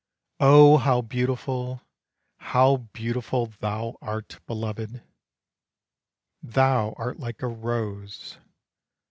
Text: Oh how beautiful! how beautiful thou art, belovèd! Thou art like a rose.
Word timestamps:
Oh 0.39 0.77
how 0.77 1.03
beautiful! 1.03 1.83
how 2.39 2.77
beautiful 2.91 3.45
thou 3.59 3.97
art, 4.01 4.39
belovèd! 4.47 5.03
Thou 6.41 6.95
art 6.97 7.19
like 7.19 7.43
a 7.43 7.47
rose. 7.47 8.39